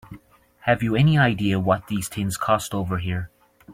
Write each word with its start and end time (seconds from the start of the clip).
Have 0.61 0.81
you 0.81 0.95
any 0.95 1.19
idea 1.19 1.59
what 1.59 1.85
these 1.85 2.09
things 2.09 2.35
cost 2.35 2.73
over 2.73 2.97
here? 2.97 3.29